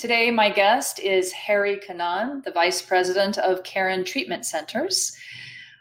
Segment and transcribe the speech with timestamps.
[0.00, 5.14] Today, my guest is Harry Kanan, the Vice President of Caron Treatment Centers.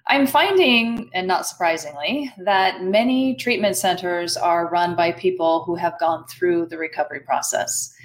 [0.07, 5.97] I'm finding, and not surprisingly, that many treatment centers are run by people who have
[6.01, 7.95] gone through the recovery process.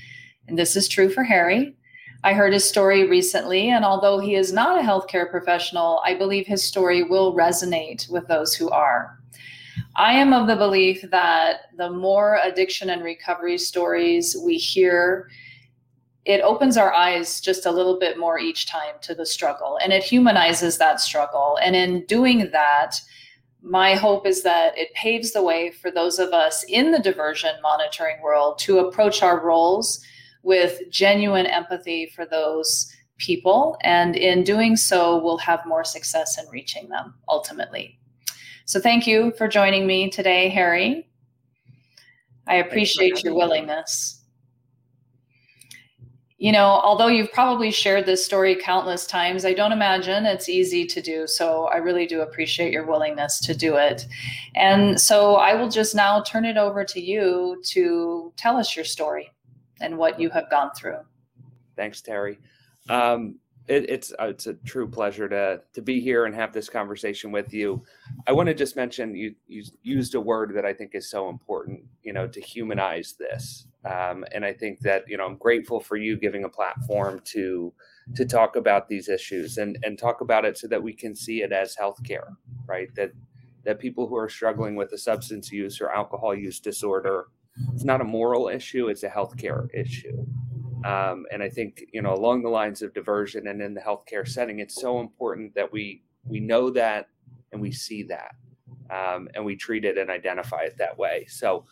[0.46, 1.74] And this is true for Harry.
[2.22, 6.46] I heard his story recently, and although he is not a healthcare professional, I believe
[6.46, 9.18] his story will resonate with those who are.
[9.96, 15.28] I am of the belief that the more addiction and recovery stories we hear,
[16.25, 19.92] it opens our eyes just a little bit more each time to the struggle and
[19.92, 21.59] it humanizes that struggle.
[21.62, 22.97] And in doing that,
[23.62, 27.50] my hope is that it paves the way for those of us in the diversion
[27.62, 30.02] monitoring world to approach our roles
[30.42, 33.77] with genuine empathy for those people.
[33.83, 37.98] And in doing so, we'll have more success in reaching them ultimately.
[38.66, 41.09] So thank you for joining me today, Harry.
[42.47, 44.23] I appreciate your willingness
[46.38, 50.84] you know, although you've probably shared this story countless times, I don't imagine it's easy
[50.86, 51.27] to do.
[51.27, 54.06] So I really do appreciate your willingness to do it.
[54.56, 58.84] And so I will just now turn it over to you to tell us your
[58.84, 59.31] story
[59.81, 60.98] and what you have gone through.
[61.77, 62.39] Thanks, Terry.
[62.89, 63.36] Um,
[63.67, 67.33] it, it's uh, it's a true pleasure to to be here and have this conversation
[67.33, 67.83] with you.
[68.27, 71.30] I want to just mention you you used a word that I think is so
[71.30, 71.83] important.
[72.03, 75.96] You know, to humanize this, um, and I think that you know I'm grateful for
[75.96, 77.72] you giving a platform to
[78.16, 81.42] to talk about these issues and and talk about it so that we can see
[81.42, 82.88] it as healthcare, right?
[82.96, 83.12] That
[83.64, 87.27] that people who are struggling with a substance use or alcohol use disorder,
[87.72, 90.27] it's not a moral issue; it's a healthcare issue
[90.84, 94.28] um, and I think you know along the lines of diversion and in the healthcare
[94.28, 97.08] setting, it's so important that we we know that
[97.52, 98.34] and we see that
[98.90, 101.24] um, and we treat it and identify it that way.
[101.28, 101.64] So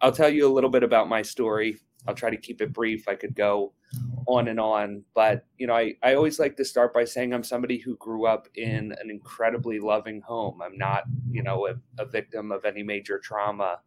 [0.00, 1.78] I'll tell you a little bit about my story.
[2.06, 3.08] I'll try to keep it brief.
[3.08, 3.74] I could go
[4.26, 7.42] on and on, but you know, I, I always like to start by saying I'm
[7.42, 10.62] somebody who grew up in an incredibly loving home.
[10.62, 13.80] I'm not, you know, a, a victim of any major trauma.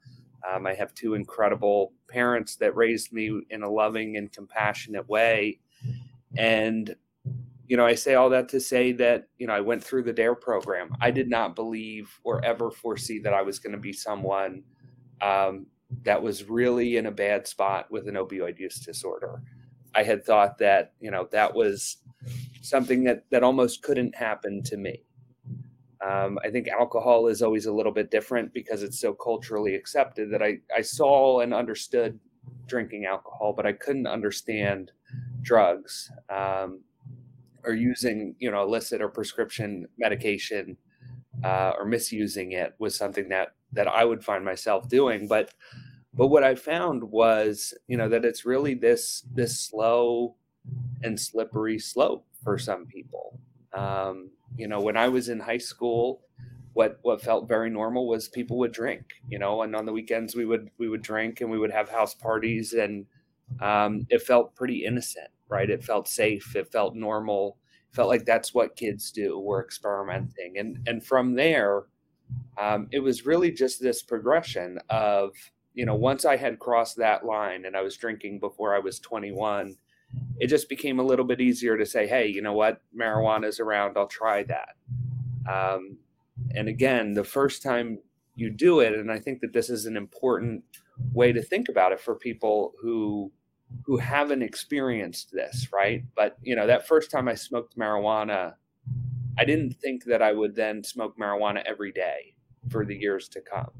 [0.47, 5.59] Um, I have two incredible parents that raised me in a loving and compassionate way.
[6.37, 6.93] And,
[7.67, 10.13] you know, I say all that to say that, you know, I went through the
[10.13, 10.93] DARE program.
[10.99, 14.63] I did not believe or ever foresee that I was going to be someone
[15.21, 15.67] um,
[16.03, 19.41] that was really in a bad spot with an opioid use disorder.
[19.95, 21.97] I had thought that, you know, that was
[22.61, 25.03] something that, that almost couldn't happen to me.
[26.05, 30.31] Um, I think alcohol is always a little bit different because it's so culturally accepted
[30.31, 32.19] that I, I saw and understood
[32.67, 34.91] drinking alcohol, but I couldn't understand
[35.41, 36.81] drugs um,
[37.63, 40.75] or using, you know, illicit or prescription medication
[41.43, 45.27] uh, or misusing it was something that that I would find myself doing.
[45.27, 45.51] But
[46.13, 50.35] but what I found was, you know, that it's really this this slow
[51.01, 53.39] and slippery slope for some people.
[53.73, 56.21] Um, you know, when I was in high school,
[56.73, 60.35] what what felt very normal was people would drink, you know, and on the weekends
[60.35, 63.05] we would we would drink and we would have house parties, and
[63.61, 65.69] um, it felt pretty innocent, right?
[65.69, 67.57] It felt safe, it felt normal,
[67.91, 69.39] felt like that's what kids do.
[69.39, 71.83] We're experimenting, and and from there,
[72.59, 75.31] um, it was really just this progression of
[75.73, 78.99] you know once I had crossed that line and I was drinking before I was
[78.99, 79.75] 21
[80.39, 83.59] it just became a little bit easier to say, hey, you know what, marijuana is
[83.59, 84.75] around, I'll try that.
[85.49, 85.97] Um,
[86.55, 87.99] and again, the first time
[88.35, 90.63] you do it, and I think that this is an important
[91.11, 93.31] way to think about it for people who
[93.85, 96.03] who haven't experienced this, right?
[96.15, 98.53] But you know, that first time I smoked marijuana,
[99.37, 102.35] I didn't think that I would then smoke marijuana every day
[102.69, 103.71] for the years to come.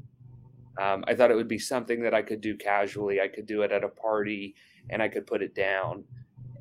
[0.80, 3.20] Um, I thought it would be something that I could do casually.
[3.20, 4.54] I could do it at a party
[4.90, 6.04] and I could put it down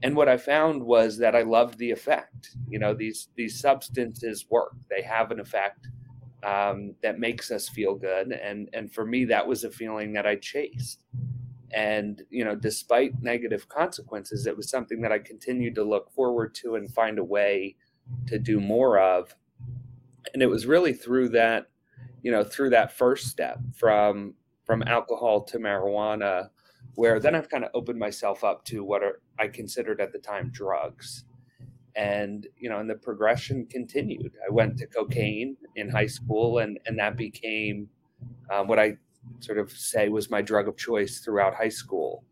[0.03, 2.55] and what I found was that I loved the effect.
[2.67, 5.87] You know, these these substances work; they have an effect
[6.43, 10.27] um, that makes us feel good, and and for me, that was a feeling that
[10.27, 10.99] I chased.
[11.71, 16.53] And you know, despite negative consequences, it was something that I continued to look forward
[16.55, 17.77] to and find a way
[18.27, 19.35] to do more of.
[20.33, 21.67] And it was really through that,
[22.23, 24.33] you know, through that first step from
[24.65, 26.49] from alcohol to marijuana
[26.95, 30.19] where then I've kind of opened myself up to what are I considered at the
[30.19, 31.25] time drugs.
[31.95, 34.33] And you know, and the progression continued.
[34.47, 37.87] I went to cocaine in high school, and and that became
[38.51, 38.97] um, what I
[39.39, 42.23] sort of say was my drug of choice throughout high school.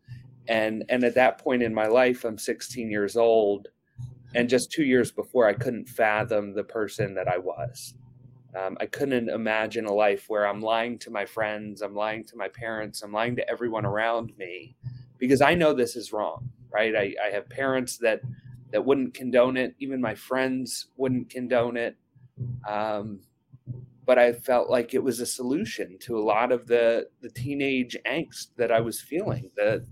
[0.48, 3.68] And and at that point in my life, I'm 16 years old,
[4.34, 7.94] and just two years before, I couldn't fathom the person that I was.
[8.58, 12.36] Um, I couldn't imagine a life where I'm lying to my friends, I'm lying to
[12.36, 14.76] my parents, I'm lying to everyone around me
[15.18, 16.94] because I know this is wrong, right?
[16.94, 18.20] I, I have parents that
[18.72, 19.74] that wouldn't condone it.
[19.78, 21.96] Even my friends wouldn't condone it.
[22.68, 23.20] Um,
[24.04, 27.96] but I felt like it was a solution to a lot of the the teenage
[28.06, 29.86] angst that I was feeling, the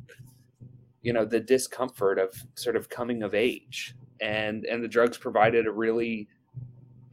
[1.02, 5.66] you know the discomfort of sort of coming of age, and and the drugs provided
[5.66, 6.28] a really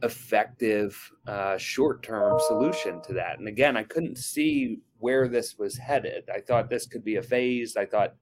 [0.02, 3.38] effective uh, short term solution to that.
[3.38, 6.28] And again, I couldn't see where this was headed.
[6.34, 7.76] I thought this could be a phase.
[7.76, 8.14] I thought,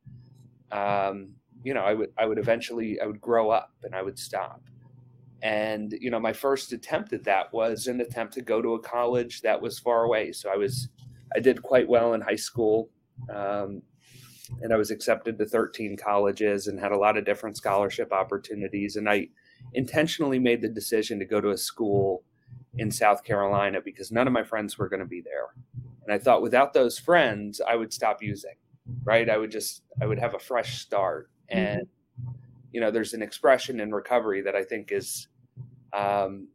[0.72, 1.30] um,
[1.62, 4.62] you know, I would I would eventually I would grow up and I would stop.
[5.42, 8.80] And you know, my first attempt at that was an attempt to go to a
[8.80, 10.32] college that was far away.
[10.32, 10.88] So I was
[11.34, 12.90] I did quite well in high school.
[13.32, 13.82] Um,
[14.62, 18.96] and I was accepted to 13 colleges and had a lot of different scholarship opportunities.
[18.96, 19.28] And I
[19.74, 22.22] intentionally made the decision to go to a school
[22.78, 25.54] in South Carolina because none of my friends were going to be there.
[26.04, 28.54] And I thought without those friends, I would stop using,
[29.04, 29.28] right?
[29.28, 31.30] I would just, I would have a fresh start.
[31.52, 31.58] Mm-hmm.
[31.58, 32.30] And, mm-hmm.
[32.72, 35.28] you know, there's an expression in recovery that I think is
[35.92, 36.48] um,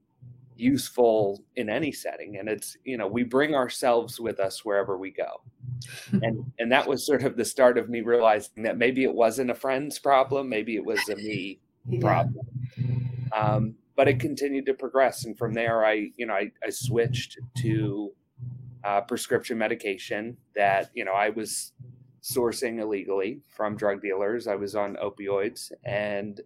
[0.55, 2.37] useful in any setting.
[2.37, 5.41] And it's, you know, we bring ourselves with us wherever we go.
[6.11, 9.49] and and that was sort of the start of me realizing that maybe it wasn't
[9.49, 11.99] a friend's problem maybe it was a me yeah.
[11.99, 12.45] problem
[13.33, 17.37] um, but it continued to progress, and from there, I you know I, I switched
[17.57, 18.11] to
[18.83, 21.73] uh, prescription medication that you know I was
[22.21, 24.47] sourcing illegally from drug dealers.
[24.47, 26.39] I was on opioids, and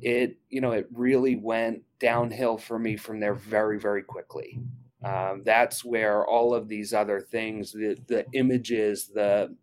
[0.00, 4.60] it you know it really went downhill for me from there very very quickly.
[5.04, 9.54] Um, that's where all of these other things, the the images, the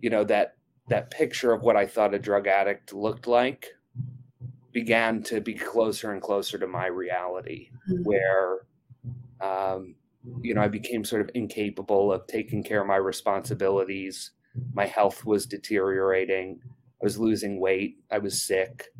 [0.00, 0.56] you know that
[0.88, 3.68] that picture of what I thought a drug addict looked like
[4.72, 8.02] began to be closer and closer to my reality, mm-hmm.
[8.02, 8.66] where
[9.40, 9.94] um,
[10.40, 14.32] you know I became sort of incapable of taking care of my responsibilities.
[14.74, 16.60] My health was deteriorating.
[16.64, 17.98] I was losing weight.
[18.10, 18.92] I was sick.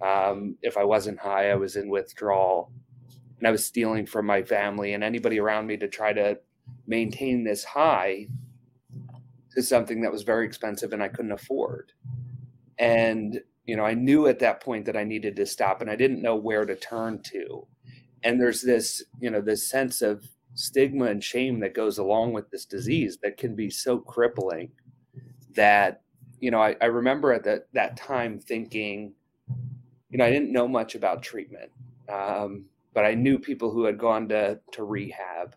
[0.00, 2.70] Um, if I wasn't high, I was in withdrawal,
[3.38, 6.38] and I was stealing from my family and anybody around me to try to
[6.86, 8.28] maintain this high
[9.54, 11.92] to something that was very expensive and I couldn't afford.
[12.78, 15.96] And you know, I knew at that point that I needed to stop and I
[15.96, 17.66] didn't know where to turn to.
[18.22, 20.24] And there's this, you know, this sense of
[20.54, 24.70] stigma and shame that goes along with this disease that can be so crippling
[25.54, 26.02] that,
[26.40, 29.12] you know, I, I remember at that, that time thinking,
[30.10, 31.70] you know, I didn't know much about treatment,
[32.08, 35.56] um, but I knew people who had gone to, to rehab.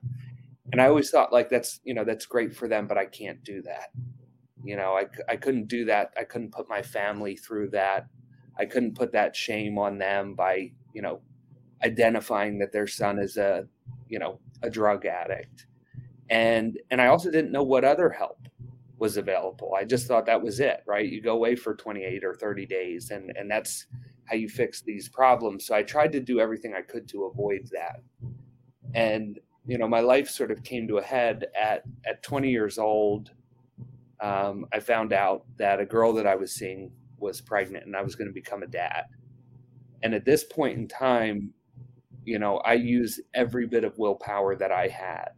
[0.71, 3.44] And I always thought like, that's, you know, that's great for them, but I can't
[3.44, 3.91] do that
[4.63, 6.13] you know I, I couldn't do that.
[6.17, 8.07] I couldn't put my family through that.
[8.57, 11.21] I couldn't put that shame on them by you know
[11.83, 13.65] identifying that their son is a
[14.07, 15.67] you know a drug addict.
[16.29, 18.39] And and i also didn't know what other help
[18.97, 19.73] was available.
[19.77, 21.07] I just thought that was it right?
[21.07, 23.85] You go away for 28 or 30 days and and that's
[24.25, 25.65] how you fix these problems.
[25.65, 28.01] So i tried to do everything i could to avoid that.
[28.94, 32.77] And you know my life sort of came to a head at at 20 years
[32.77, 33.31] old
[34.21, 38.01] um, I found out that a girl that I was seeing was pregnant and I
[38.01, 39.06] was going to become a dad.
[40.04, 41.54] And at this point in time,
[42.25, 45.31] you know, I used every bit of willpower that I had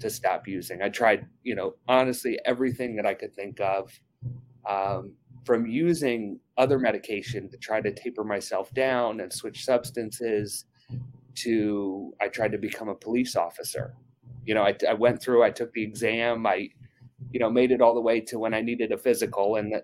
[0.00, 0.82] to stop using.
[0.82, 3.92] I tried, you know, honestly, everything that I could think of
[4.68, 5.14] um,
[5.44, 10.66] from using other medication to try to taper myself down and switch substances
[11.36, 13.94] to I tried to become a police officer.
[14.44, 16.70] You know, I, I went through, I took the exam, I
[17.32, 19.74] you know, made it all the way to when I needed a physical and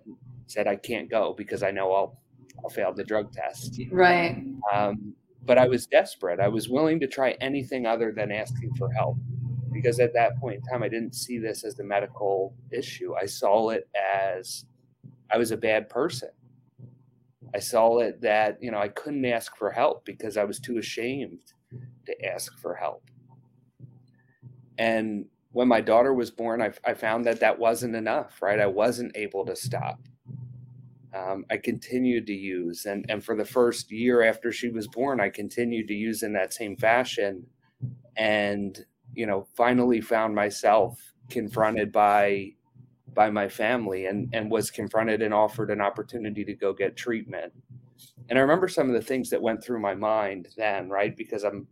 [0.47, 2.19] said I can't go because I know I'll
[2.63, 3.81] I'll fail the drug test.
[3.91, 4.43] Right.
[4.73, 5.15] Um,
[5.45, 6.41] but I was desperate.
[6.41, 9.17] I was willing to try anything other than asking for help
[9.73, 13.15] because at that point in time, I didn't see this as a medical issue.
[13.15, 14.65] I saw it as
[15.31, 16.31] I was a bad person.
[17.55, 20.79] I saw it that, you know, I couldn't ask for help because I was too
[20.79, 21.41] ashamed
[22.07, 23.03] to ask for help.
[24.79, 25.27] And
[25.57, 28.61] when my daughter was born, I, I found that that wasn't enough, right?
[28.61, 29.99] I wasn't able to stop.
[31.15, 35.19] Um, I continued to use, and and for the first year after she was born,
[35.19, 37.47] I continued to use in that same fashion,
[38.19, 38.85] and
[39.15, 42.51] you know, finally found myself confronted by
[43.15, 47.55] by my family, and and was confronted and offered an opportunity to go get treatment.
[48.29, 51.17] And I remember some of the things that went through my mind then, right?
[51.17, 51.67] Because I'm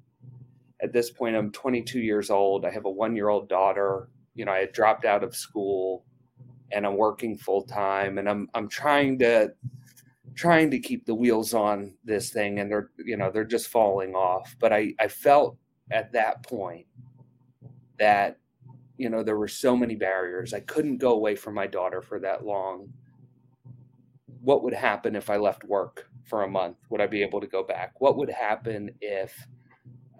[0.85, 2.65] at this point i'm 22 years old.
[2.65, 4.09] I have a one year old daughter.
[4.35, 6.05] You know i had dropped out of school
[6.73, 9.53] and i'm working full time and i'm i'm trying to
[10.35, 14.15] trying to keep the wheels on this thing and they're you know they're just falling
[14.15, 14.57] off.
[14.61, 15.57] But i i felt
[15.91, 16.87] at that point
[17.99, 18.39] that
[18.97, 20.53] you know there were so many barriers.
[20.53, 22.93] I couldn't go away from my daughter for that long.
[24.41, 26.77] What would happen if I left work for a month?
[26.91, 28.01] Would I be able to go back?
[28.01, 29.47] What would happen if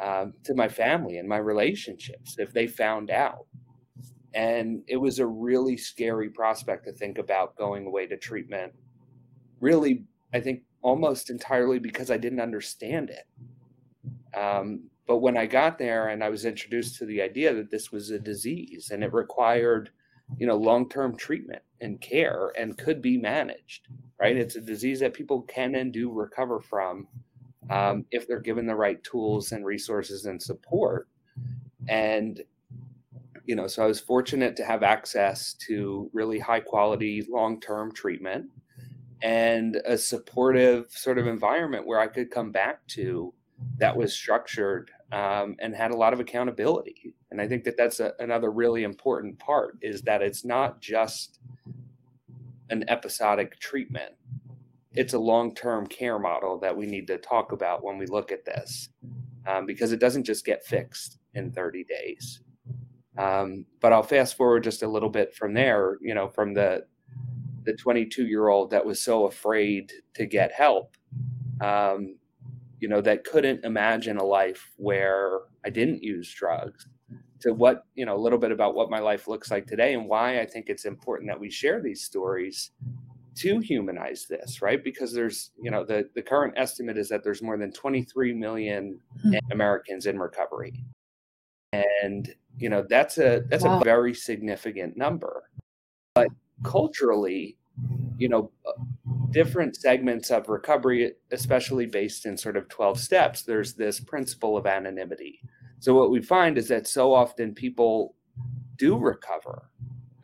[0.01, 3.47] um, to my family and my relationships if they found out?
[4.35, 8.73] And it was a really scary prospect to think about going away to treatment.
[9.61, 14.37] Really, I think almost entirely because I didn't understand it.
[14.37, 17.93] Um, but when I got there and I was introduced to the idea that this
[17.93, 19.91] was a disease and it required,
[20.39, 24.37] you know, long-term treatment and care and could be managed, right?
[24.37, 27.07] It's a disease that people can and do recover from
[27.71, 31.09] um, if they're given the right tools and resources and support.
[31.89, 32.43] And
[33.47, 37.93] you know, so I was fortunate to have access to really high quality long term
[37.93, 38.47] treatment
[39.23, 43.33] and a supportive sort of environment where I could come back to
[43.79, 47.15] that was structured um, and had a lot of accountability.
[47.31, 51.39] And I think that that's a, another really important part is that it's not just
[52.71, 54.13] an episodic treatment.
[54.95, 58.31] It's a long term care model that we need to talk about when we look
[58.31, 58.89] at this
[59.47, 62.41] um, because it doesn't just get fixed in 30 days.
[63.17, 66.87] Um, but I'll fast forward just a little bit from there, you know, from the
[67.65, 70.97] the 22 year old that was so afraid to get help,
[71.63, 72.17] um,
[72.79, 76.87] you know, that couldn't imagine a life where I didn't use drugs.
[77.41, 80.09] To what you know, a little bit about what my life looks like today and
[80.09, 82.71] why I think it's important that we share these stories
[83.37, 84.83] to humanize this, right?
[84.83, 89.01] Because there's, you know, the the current estimate is that there's more than 23 million
[89.25, 89.53] mm-hmm.
[89.53, 90.85] Americans in recovery
[92.03, 93.81] and you know that's a that's wow.
[93.81, 95.45] a very significant number
[96.15, 96.29] but
[96.63, 97.57] culturally
[98.17, 98.73] you know uh,
[99.31, 104.67] different segments of recovery especially based in sort of 12 steps there's this principle of
[104.67, 105.41] anonymity
[105.81, 108.15] so what we find is that so often people
[108.77, 109.71] do recover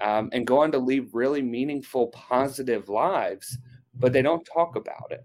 [0.00, 3.58] um, and go on to lead really meaningful positive lives
[3.94, 5.24] but they don't talk about it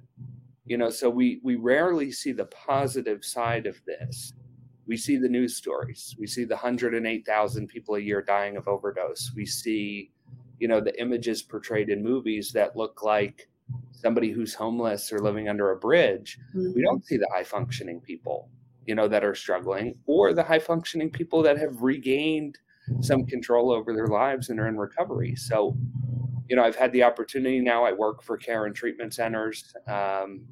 [0.66, 4.34] you know so we we rarely see the positive side of this
[4.88, 6.16] we see the news stories.
[6.20, 9.32] We see the 108,000 people a year dying of overdose.
[9.36, 10.12] We see,
[10.60, 13.50] you know, the images portrayed in movies that look like
[13.92, 16.38] somebody who's homeless or living under a bridge.
[16.56, 16.74] Mm-hmm.
[16.76, 18.50] We don't see the high functioning people,
[18.86, 22.60] you know, that are struggling or the high functioning people that have regained
[23.02, 25.36] some control over their lives and are in recovery.
[25.36, 25.76] So,
[26.48, 27.84] you know, I've had the opportunity now.
[27.84, 29.74] I work for Caron treatment centers.
[29.88, 30.46] Um,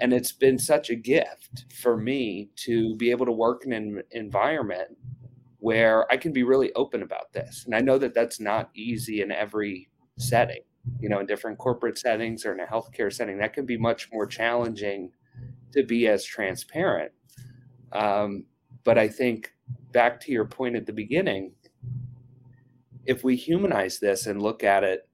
[0.00, 4.02] and it's been such a gift for me to be able to work in an
[4.10, 4.96] environment
[5.58, 7.64] where I can be really open about this.
[7.66, 10.62] And I know that that's not easy in every setting,
[10.98, 14.08] you know, in different corporate settings or in a healthcare setting, that can be much
[14.12, 15.12] more challenging
[15.72, 17.12] to be as transparent.
[17.92, 18.46] Um,
[18.82, 19.52] but I think
[19.92, 21.52] back to your point at the beginning,
[23.04, 25.08] if we humanize this and look at it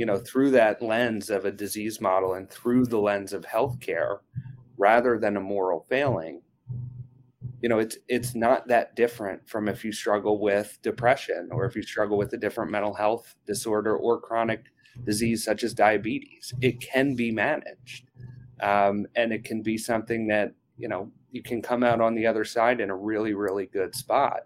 [0.00, 4.20] you know, through that lens of a disease model and through the lens of healthcare
[4.78, 6.40] rather than a moral failing,
[7.60, 11.76] you know, it's it's not that different from if you struggle with depression or if
[11.76, 14.64] you struggle with a different mental health disorder or chronic
[15.04, 16.54] disease such as diabetes.
[16.62, 18.08] It can be managed,
[18.62, 22.26] um, and it can be something that you know you can come out on the
[22.26, 24.42] other side in a really really good spot.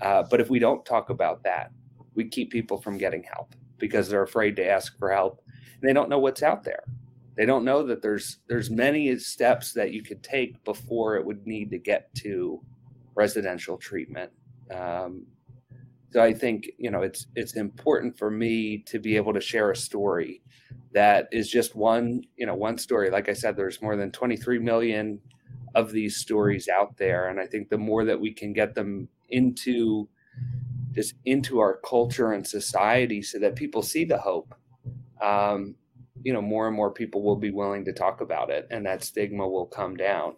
[0.00, 1.70] Uh, but if we don't talk about that,
[2.14, 5.42] we keep people from getting help because they're afraid to ask for help
[5.80, 6.84] and they don't know what's out there.
[7.36, 11.46] They don't know that there's there's many steps that you could take before it would
[11.46, 12.60] need to get to
[13.14, 14.30] residential treatment.
[14.74, 15.26] Um,
[16.14, 19.72] so i think you know it's it's important for me to be able to share
[19.72, 20.42] a story
[20.92, 23.10] that is just one you know one story.
[23.10, 25.20] Like i said there's more than 23 million
[25.74, 27.28] of these stories out there.
[27.28, 30.08] And i think the more that we can get them into
[30.92, 34.54] just into our culture and society so that people see the hope
[35.20, 35.74] um,
[36.22, 39.02] you know more and more people will be willing to talk about it and that
[39.04, 40.34] stigma will come down.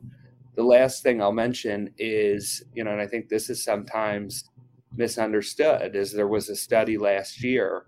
[0.55, 4.45] The last thing i'll mention is you know and i think this is sometimes
[4.97, 7.85] misunderstood is there was a study last year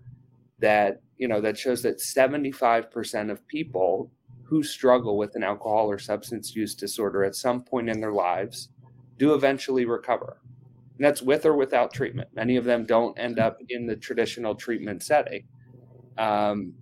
[0.59, 4.11] that you know that shows that 75% of people
[4.49, 8.69] who struggle with an alcohol or substance use disorder at some point in their lives
[9.17, 10.41] do eventually recover
[10.99, 12.27] and that's with or without treatment.
[12.33, 15.45] Many of them don't end up in the traditional treatment setting,
[16.17, 16.73] um,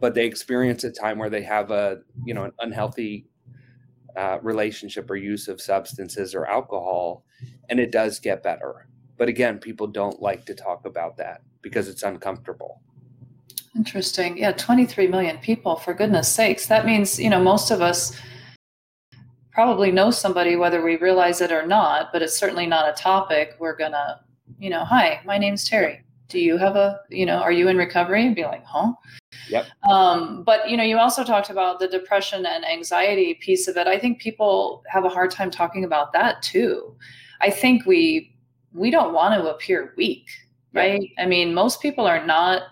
[0.00, 3.26] but they experience a time where they have a you know an unhealthy
[4.16, 7.24] uh, relationship or use of substances or alcohol,
[7.68, 8.88] and it does get better.
[9.16, 12.82] But again, people don't like to talk about that because it's uncomfortable.
[13.76, 14.36] Interesting.
[14.36, 16.66] Yeah, 23 million people, for goodness sakes.
[16.66, 18.18] That means, you know, most of us
[19.52, 23.56] probably know somebody whether we realize it or not, but it's certainly not a topic
[23.58, 24.20] we're gonna,
[24.58, 26.04] you know, hi, my name's Terry.
[26.28, 28.26] Do you have a, you know, are you in recovery?
[28.26, 28.92] And be like, huh?
[29.48, 29.66] Yep.
[29.88, 33.86] Um, but you know, you also talked about the depression and anxiety piece of it.
[33.86, 36.94] I think people have a hard time talking about that too.
[37.40, 38.34] I think we
[38.72, 40.28] we don't want to appear weak,
[40.72, 41.02] right?
[41.18, 42.62] I mean, most people are not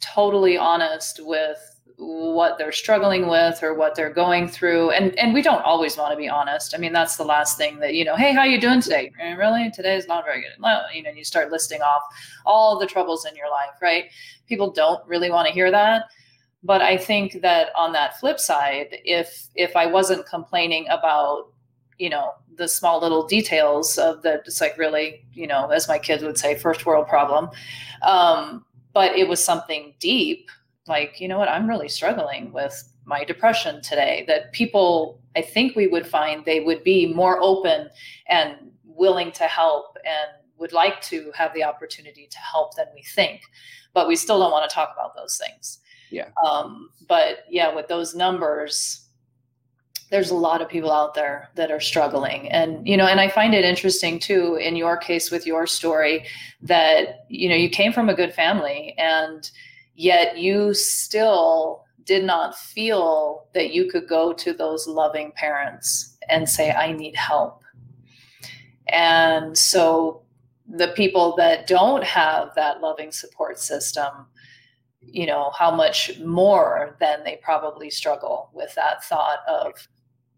[0.00, 1.58] totally honest with
[1.98, 4.90] what they're struggling with or what they're going through.
[4.90, 6.74] And and we don't always want to be honest.
[6.74, 9.12] I mean that's the last thing that you know hey how you doing today?
[9.38, 9.70] Really?
[9.70, 10.50] Today is not very good.
[10.60, 12.02] Well, you know you start listing off
[12.44, 14.04] all the troubles in your life right?
[14.46, 16.04] People don't really want to hear that.
[16.62, 21.52] But i think that on that flip side if if i wasn't complaining about
[21.98, 25.98] you know the small little details of the it's like really you know as my
[25.98, 27.50] kids would say first world problem
[28.02, 28.64] um,
[28.96, 30.50] but it was something deep
[30.86, 32.74] like, you know what, I'm really struggling with
[33.04, 37.90] my depression today, that people, I think we would find they would be more open
[38.28, 43.02] and willing to help and would like to have the opportunity to help than we
[43.02, 43.42] think.
[43.92, 45.80] But we still don't want to talk about those things.
[46.10, 46.28] Yeah.
[46.42, 49.05] Um, but yeah, with those numbers,
[50.10, 53.28] there's a lot of people out there that are struggling and you know and i
[53.28, 56.24] find it interesting too in your case with your story
[56.62, 59.50] that you know you came from a good family and
[59.96, 66.48] yet you still did not feel that you could go to those loving parents and
[66.48, 67.62] say, I need help.
[68.88, 70.22] And so
[70.68, 74.26] the people that don't have that loving support system,
[75.00, 79.72] you know, how much more than they probably struggle with that thought of,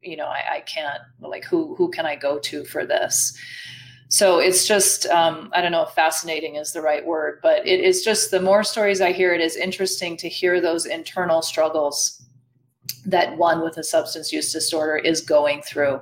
[0.03, 3.37] you know, I, I can't like who who can I go to for this?
[4.09, 7.81] so it's just um, i don't know if fascinating is the right word but it
[7.81, 12.23] is just the more stories i hear it is interesting to hear those internal struggles
[13.05, 16.01] that one with a substance use disorder is going through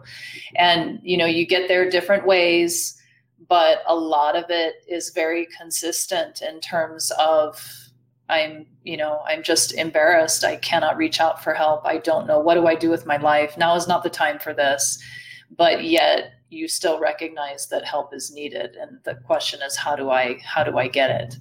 [0.57, 3.01] and you know you get there different ways
[3.49, 7.61] but a lot of it is very consistent in terms of
[8.29, 10.45] i'm you know i'm just embarrassed.
[10.45, 11.85] I cannot reach out for help.
[11.85, 12.41] I don't know.
[12.41, 13.57] What do i do with my life?
[13.57, 14.99] Now is not the time for this.
[15.57, 18.77] But yet you still recognize that help is needed.
[18.77, 21.37] And the question is how do i how do i get it?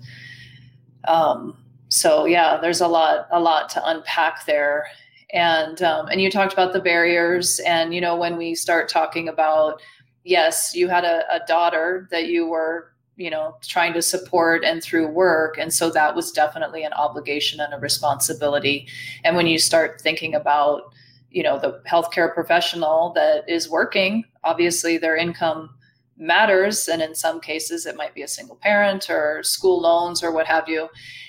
[1.07, 1.57] Um,
[1.89, 4.87] so yeah there's a lot a lot to unpack there.
[5.33, 7.59] And um, and you talked about the barriers.
[7.59, 9.81] And you know when we start talking about
[10.23, 14.83] yes you had a, a daughter that you were you know trying to support and
[14.83, 15.57] through work.
[15.57, 18.87] And so that was definitely an obligation and a responsibility.
[19.23, 20.93] And when you start thinking about
[21.31, 25.71] you know the healthcare professional that is working obviously their income
[26.17, 26.87] matters.
[26.87, 30.45] And in some cases it might be a single parent or school loans or what
[30.47, 30.87] have you.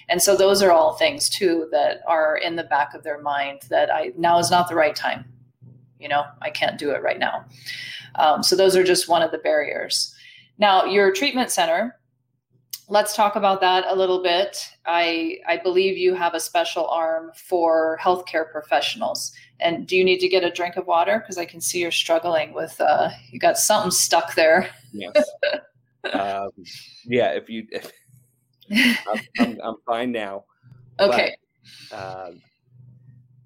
[0.09, 3.63] And so those are all things too that are in the back of their mind
[3.69, 5.25] that i now is not the right time.
[5.99, 7.45] You know i can't do it right now.
[8.17, 10.16] Um, so those are just one of the barriers
[10.59, 11.99] now your treatment center
[12.89, 17.31] let's talk about that a little bit i i believe you have a special arm
[17.35, 21.19] for healthcare professionals and do you need to get a drink of water?
[21.19, 24.69] Because I can see you're struggling with, uh, you got something stuck there.
[24.93, 25.31] Yes.
[26.13, 26.51] um,
[27.05, 27.31] yeah.
[27.31, 27.91] If you, if,
[28.71, 30.45] I'm, I'm, I'm, fine now.
[30.99, 31.37] Okay.
[31.91, 32.41] But, um,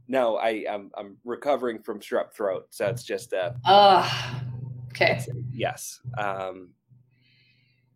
[0.07, 2.69] no, I, I'm, I'm recovering from strep throat.
[2.71, 3.57] So it's just, a.
[3.65, 4.09] uh
[4.91, 5.21] okay.
[5.53, 5.99] Yes.
[6.17, 6.69] Um,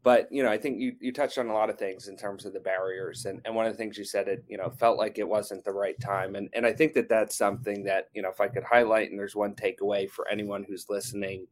[0.04, 2.44] but you know i think you, you touched on a lot of things in terms
[2.44, 4.96] of the barriers and, and one of the things you said it you know felt
[4.96, 8.22] like it wasn't the right time and and i think that that's something that you
[8.22, 11.46] know if i could highlight and there's one takeaway for anyone who's listening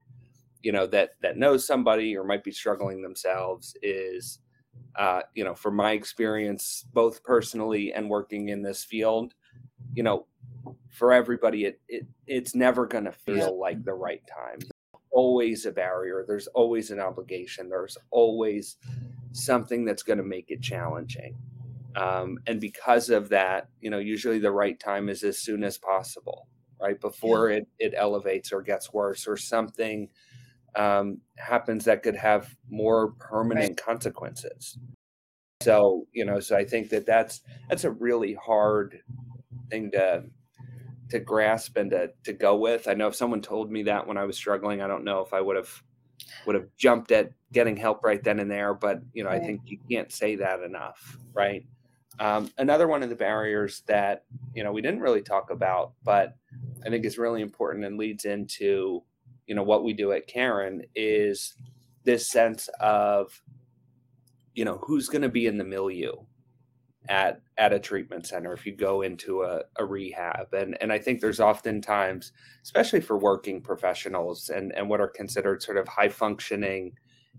[0.62, 4.38] you know that that knows somebody or might be struggling themselves is
[4.96, 9.34] uh, you know from my experience both personally and working in this field
[9.94, 10.26] you know
[10.90, 14.58] for everybody it, it it's never going to feel like the right time
[15.12, 16.24] always a barrier.
[16.26, 17.68] There's always an obligation.
[17.68, 18.76] There's always
[19.32, 21.36] something that's going to make it challenging.
[21.94, 25.78] Um, and because of that, you know, usually the right time is as soon as
[25.78, 26.48] possible,
[26.80, 27.58] right before yeah.
[27.58, 30.08] it it elevates or gets worse or something
[30.74, 33.76] um, happens that could have more permanent right.
[33.84, 34.78] consequences.
[35.60, 39.00] So you know, so I think that that's that's a really hard
[39.70, 40.24] thing to
[41.12, 42.88] to grasp and to to go with.
[42.88, 45.34] I know if someone told me that when I was struggling, I don't know if
[45.34, 45.82] I would have
[46.46, 48.72] would have jumped at getting help right then and there.
[48.72, 51.66] But you know, I think you can't say that enough, right?
[52.18, 56.34] Um, another one of the barriers that you know we didn't really talk about, but
[56.84, 59.02] I think is really important and leads into
[59.46, 61.54] you know what we do at Caron is
[62.04, 63.42] this sense of
[64.54, 66.12] you know who's going to be in the milieu
[67.08, 70.98] at at a treatment center if you go into a, a rehab and and i
[70.98, 76.08] think there's oftentimes especially for working professionals and and what are considered sort of high
[76.08, 76.92] functioning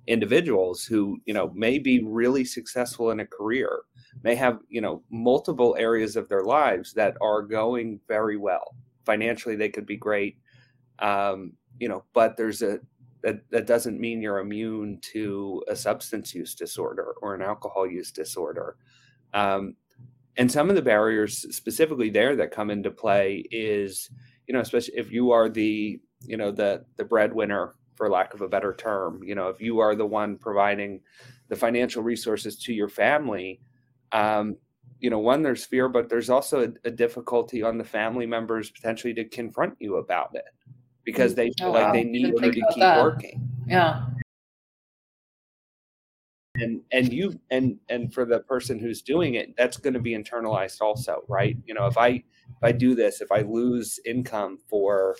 [0.07, 3.83] individuals who you know may be really successful in a career
[4.23, 8.75] may have you know multiple areas of their lives that are going very well.
[9.05, 10.37] Financially they could be great
[10.99, 12.79] um, you know but there's a
[13.21, 18.11] that, that doesn't mean you're immune to a substance use disorder or an alcohol use
[18.11, 18.75] disorder
[19.33, 19.75] um,
[20.37, 24.09] and some of the barriers specifically there that come into play is
[24.47, 28.41] you know especially if you are the you know the the breadwinner for lack of
[28.41, 30.99] a better term you know if you are the one providing
[31.49, 33.59] the financial resources to your family
[34.11, 34.55] um,
[34.99, 38.71] you know one there's fear but there's also a, a, difficulty on the family members
[38.71, 40.45] potentially to confront you about it
[41.03, 41.93] because they feel oh, like wow.
[41.93, 43.03] they need you to keep that.
[43.03, 44.05] working yeah
[46.55, 50.15] and and you and and for the person who's doing it that's going to be
[50.15, 51.57] internalized also right?
[51.65, 55.15] You know if i if i do this if i lose income for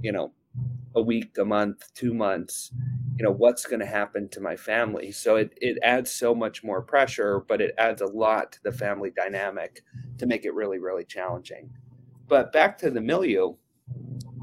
[0.00, 0.32] you know
[0.94, 2.72] a week a month two months
[3.16, 5.12] you know what's going to happen to my family?
[5.12, 8.72] So it, it adds so much more pressure but it adds a lot to the
[8.72, 9.82] family dynamic
[10.18, 11.68] to make it really really challenging.
[12.28, 13.56] But back to the milieu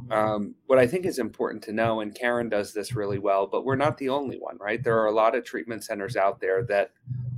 [0.10, 3.66] um, what I think is important to know, and Caron does this really well, but
[3.66, 4.84] we're not the only one, right?
[4.84, 6.92] There are a lot of treatment centers out there that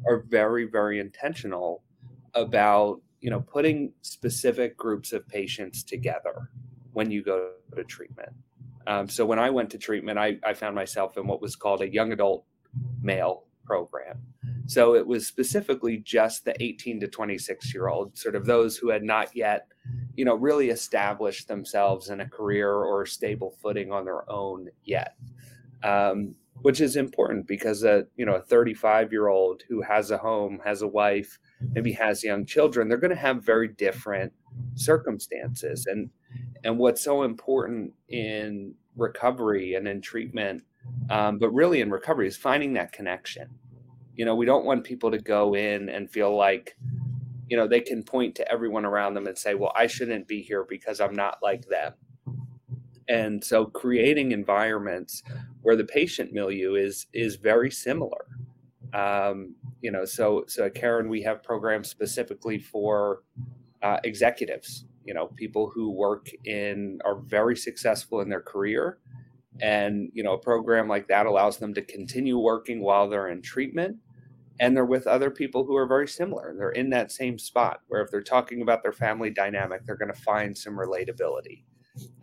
[0.08, 1.84] are very, very intentional
[2.34, 6.50] about, you know, putting specific groups of patients together
[6.94, 8.30] when you go to treatment.
[8.88, 11.82] Um, so when I went to treatment, I, I found myself in what was called
[11.82, 12.46] a young adult
[13.02, 14.20] male program.
[14.66, 18.90] So it was specifically just the 18 to 26 year old, sort of those who
[18.90, 19.68] had not yet
[20.16, 25.16] you know, really establish themselves in a career or stable footing on their own yet.
[25.84, 30.18] Um, which is important because a you know a 35 year old who has a
[30.18, 31.40] home has a wife
[31.74, 34.32] maybe has young children they're going to have very different
[34.76, 36.10] circumstances and
[36.64, 40.62] and what's so important in recovery and in treatment
[41.10, 43.48] um, but really in recovery is finding that connection
[44.16, 46.76] you know we don't want people to go in and feel like
[47.50, 50.42] you know they can point to everyone around them and say well i shouldn't be
[50.42, 51.94] here because i'm not like them.
[53.10, 55.24] And so creating environments
[55.64, 58.26] where the patient milieu is is very similar.
[58.94, 63.24] Um, you know so so at Caron we have programs specifically for
[63.82, 69.00] uh, executives you know people who work in are very successful in their career.
[69.62, 73.42] And you know a program like that allows them to continue working while they're in
[73.42, 73.98] treatment
[74.60, 76.54] and they're with other people who are very similar.
[76.58, 80.14] They're in that same spot where if they're talking about their family dynamic, they're going
[80.14, 81.64] to find some relatability.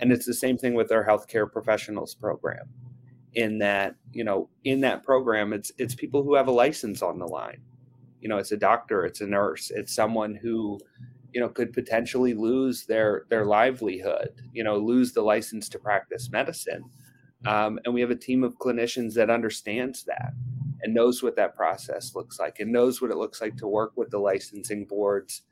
[0.01, 2.69] And it's the same thing with our healthcare professionals program.
[3.35, 7.19] In that, you know, in that program, it's it's people who have a license on
[7.19, 7.61] the line.
[8.21, 10.79] You know, it's a doctor, it's a nurse, it's someone who,
[11.35, 14.41] you know, could potentially lose their their livelihood.
[14.55, 16.85] You know, lose the license to practice medicine.
[17.45, 20.33] Um, and we have a team of clinicians that understands that
[20.83, 23.93] and knows what that process looks like and knows what it looks like to work
[23.97, 25.43] with the licensing boards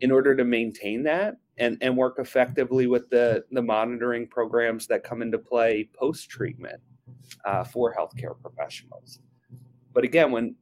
[0.00, 5.02] in order to maintain that and, and work effectively with the, the monitoring programs that
[5.02, 6.80] come into play post treatment
[7.44, 9.20] uh, for healthcare professionals.
[9.92, 10.54] But again, when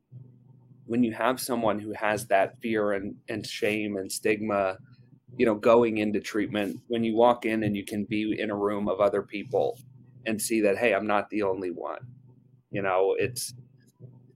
[0.87, 4.79] when you have someone who has that fear and, and shame and stigma,
[5.37, 8.57] you know, going into treatment, when you walk in and you can be in a
[8.57, 9.79] room of other people
[10.27, 12.07] and see that, hey, I'm not the only one.
[12.71, 13.53] You know, it's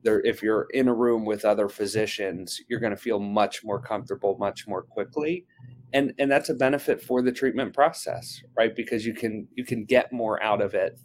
[0.03, 3.81] there if you're in a room with other physicians you're going to feel much more
[3.81, 5.45] comfortable much more quickly.
[5.93, 8.75] And and that's a benefit for the treatment process right?
[8.75, 10.99] Because you can you can get more out of it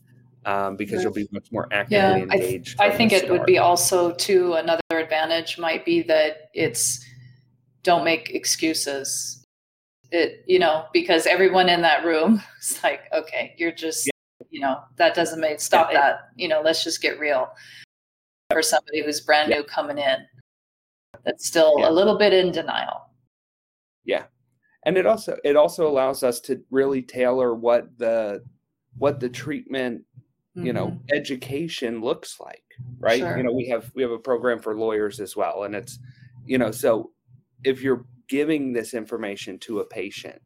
[0.45, 3.45] um, because you'll be much more actively yeah, engaged i, th- I think it would
[3.45, 7.03] be also too another advantage might be that it's
[7.85, 9.41] don't make excuses.
[10.11, 14.47] It you know because everyone in that room is like okay you're just yeah.
[14.49, 16.19] you know that doesn't make stop yeah, that.
[16.35, 17.47] You know let's just get real
[18.51, 19.57] for somebody who's brand yeah.
[19.57, 20.17] new coming in
[21.23, 21.89] that's still yeah.
[21.89, 23.09] a little bit in denial
[24.03, 24.23] yeah
[24.85, 28.43] and it also it also allows us to really tailor what the
[28.97, 30.03] what the treatment
[30.53, 31.13] you know mm-hmm.
[31.13, 32.63] education looks like
[32.99, 33.37] right sure.
[33.37, 35.99] you know we have we have a program for lawyers as well and it's
[36.45, 37.11] you know so
[37.65, 40.41] if you're giving this information to a patient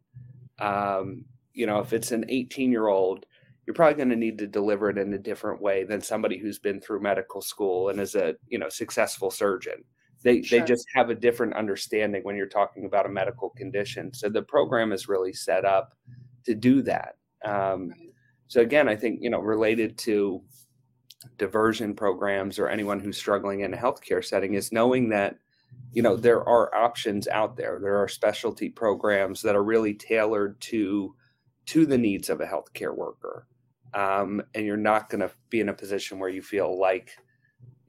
[0.57, 3.25] um you know if it's an 18 year old
[3.69, 6.57] you're probably going to need to deliver it in a different way than somebody who's
[6.57, 9.83] been through medical school and is a you know successful surgeon.
[10.23, 10.59] They sure.
[10.59, 14.11] they just have a different understanding when you're talking about a medical condition.
[14.11, 15.93] So the program is really set up
[16.45, 17.17] to do that.
[17.45, 17.93] Um,
[18.47, 20.41] so again i think you know related to
[21.37, 25.37] diversion programs or anyone who's struggling in a healthcare setting is knowing that
[25.91, 27.77] you know there are options out there.
[27.79, 31.13] There are specialty programs that are really tailored to
[31.67, 33.45] to the needs of a healthcare worker
[33.93, 37.17] um, and you're not going to be in a position where you feel like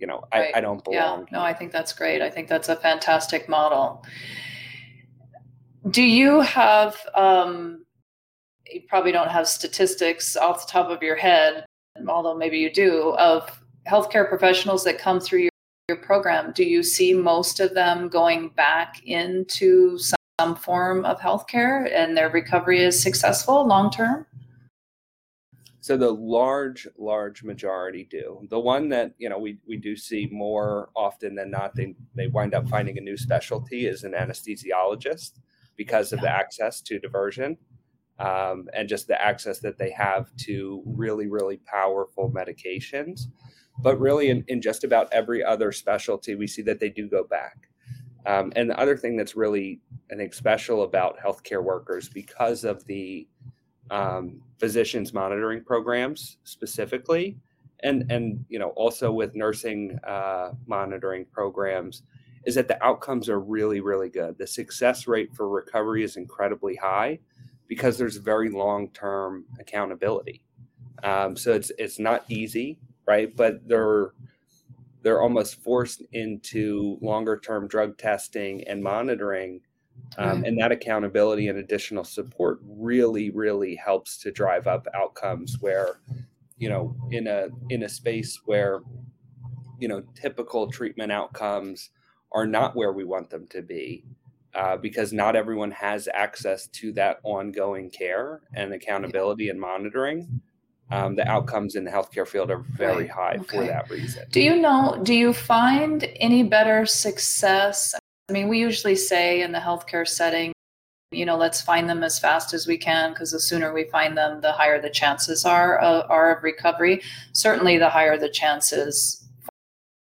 [0.01, 0.51] you know, right.
[0.55, 1.21] I, I don't belong.
[1.31, 2.23] Yeah, no, I think that's great.
[2.23, 4.05] I think that's a fantastic model.
[5.91, 7.85] Do you have, um,
[8.67, 11.67] you probably don't have statistics off the top of your head,
[12.09, 15.51] although maybe you do, of healthcare professionals that come through your,
[15.89, 16.53] your program.
[16.53, 22.17] Do you see most of them going back into some, some form of healthcare and
[22.17, 24.27] their recovery is successful long term?
[25.81, 28.47] So the large, large majority do.
[28.51, 32.27] The one that you know we, we do see more often than not, they they
[32.27, 35.40] wind up finding a new specialty is an anesthesiologist
[35.77, 37.57] because of the access to diversion
[38.21, 43.23] um, and just the access that they have to really, really powerful medications.
[43.83, 47.25] But really, in, in just about every other specialty, we see that they do go
[47.25, 47.69] back.
[48.27, 49.81] Um, and the other thing that's really,
[50.12, 53.27] I think, special about healthcare workers because of the
[53.90, 57.37] um, physicians monitoring programs specifically,
[57.83, 62.03] and and you know also with nursing uh, monitoring programs,
[62.44, 64.38] is that the outcomes are really really good.
[64.38, 67.18] The success rate for recovery is incredibly high
[67.66, 70.42] because there's very long term accountability.
[71.03, 73.35] Um, so it's it's not easy, right?
[73.35, 74.12] But they're
[75.03, 79.61] they're almost forced into longer term drug testing and monitoring
[80.18, 86.01] um, and that accountability and additional support really really helps to drive up outcomes where
[86.57, 88.81] you know in a in a space where
[89.79, 91.90] you know typical treatment outcomes
[92.33, 94.05] are not where we want them to be
[94.55, 100.40] uh, because not everyone has access to that ongoing care and accountability and monitoring
[100.90, 103.11] um, the outcomes in the healthcare field are very right.
[103.11, 103.59] high okay.
[103.59, 104.27] for that reason.
[104.31, 107.94] Do you know, do you find any better success
[108.31, 110.53] I mean, we usually say in the healthcare setting,
[111.11, 114.16] you know, let's find them as fast as we can because the sooner we find
[114.16, 117.03] them, the higher the chances are of, are of recovery.
[117.33, 119.29] Certainly, the higher the chances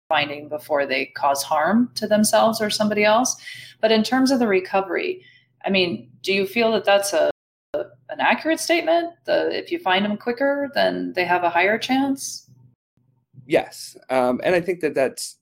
[0.08, 3.36] finding before they cause harm to themselves or somebody else.
[3.82, 5.22] But in terms of the recovery,
[5.66, 7.30] I mean, do you feel that that's a
[7.74, 9.12] an accurate statement?
[9.26, 12.50] The if you find them quicker, then they have a higher chance.
[13.46, 15.36] Yes, um, and I think that that's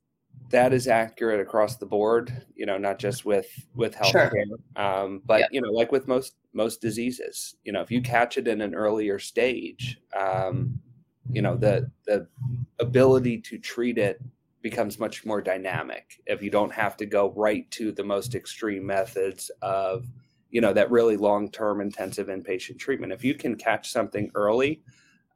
[0.54, 4.58] that is accurate across the board you know not just with with healthcare sure.
[4.76, 5.48] um, but yeah.
[5.52, 8.76] you know like with most most diseases you know if you catch it in an
[8.76, 10.80] earlier stage um,
[11.32, 12.28] you know the the
[12.80, 14.22] ability to treat it
[14.62, 18.86] becomes much more dynamic if you don't have to go right to the most extreme
[18.86, 20.06] methods of
[20.52, 24.84] you know that really long term intensive inpatient treatment if you can catch something early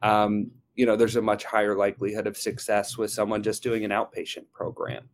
[0.03, 3.91] um, you know there's a much higher likelihood of success with someone just doing an
[3.91, 5.09] outpatient program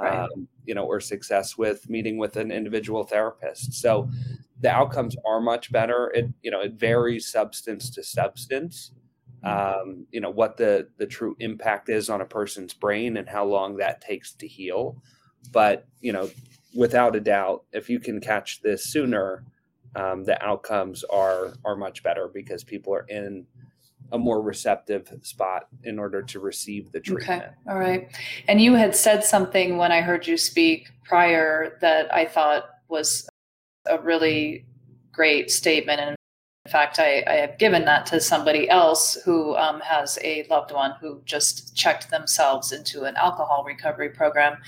[0.00, 0.20] right.
[0.20, 4.08] um, you know or success with meeting with an individual therapist so
[4.60, 8.92] the outcomes are much better it you know it varies substance to substance
[9.44, 9.80] mm-hmm.
[9.90, 13.44] um, you know what the the true impact is on a person's brain and how
[13.44, 14.96] long that takes to heal
[15.52, 16.30] but you know
[16.74, 19.44] without a doubt if you can catch this sooner
[19.96, 23.44] um, the outcomes are are much better because people are in
[24.12, 27.42] a more receptive spot in order to receive the treatment.
[27.42, 27.52] Okay.
[27.68, 28.08] All right.
[28.48, 33.28] And you had said something when I heard you speak prior that I thought was
[33.86, 34.64] a really
[35.12, 36.00] great statement.
[36.00, 36.16] And
[36.66, 40.72] in fact, I, I have given that to somebody else who um, has a loved
[40.72, 44.58] one who just checked themselves into an alcohol recovery program.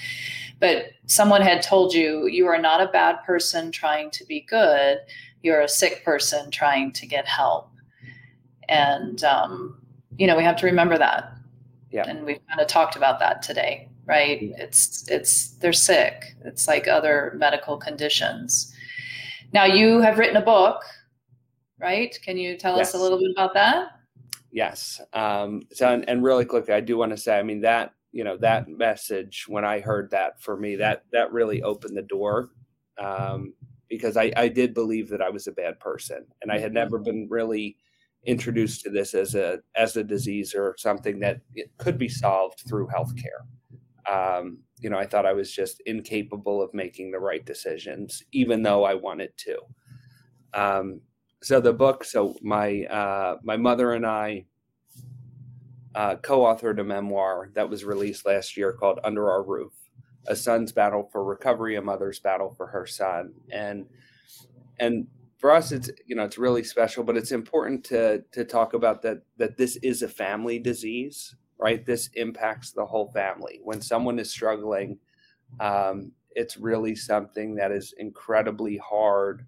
[0.58, 4.98] But someone had told you, you are not a bad person trying to be good,
[5.42, 7.71] you're a sick person trying to get help
[8.68, 9.80] and um,
[10.18, 11.32] you know we have to remember that.
[11.90, 12.04] Yeah.
[12.08, 14.42] And we've kind of talked about that today right?
[14.42, 14.56] Yeah.
[14.58, 16.34] it's it's they're sick.
[16.44, 18.74] It's like other medical conditions.
[19.52, 20.82] Now you have written a book
[21.82, 22.16] right?
[22.24, 22.88] Can you tell yes.
[22.88, 23.88] us a little bit about that?
[24.52, 25.00] Yes.
[25.12, 28.22] Um, so and, and really quickly i do want to say i mean that you
[28.24, 32.50] know that message when i heard that for me that that really opened the door
[32.98, 33.54] um,
[33.88, 36.74] because I, I did believe that i was a bad person and i had mm-hmm.
[36.74, 37.78] never been really
[38.24, 42.62] introduced to this as a as a disease or something that it could be solved
[42.68, 43.42] through healthcare.
[44.08, 48.62] Um, you know, I thought I was just incapable of making the right decisions, even
[48.62, 49.58] though I wanted to.
[50.54, 51.00] Um,
[51.42, 54.46] so the book, so my uh, my mother and I
[55.94, 59.72] uh, co-authored a memoir that was released last year called Under Our Roof:
[60.26, 63.86] A Son's Battle for Recovery, a Mother's Battle for Her Son, and
[64.78, 65.06] and
[65.42, 69.02] for us it's you know it's really special but it's important to to talk about
[69.02, 71.86] that that this is a family disease right?
[71.86, 73.60] This impacts the whole family.
[73.62, 74.98] When someone is struggling
[75.60, 79.46] um, it's really something that is incredibly hard